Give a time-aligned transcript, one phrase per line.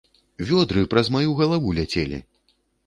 [0.51, 2.25] Вёдры праз маю галаву ляцелі!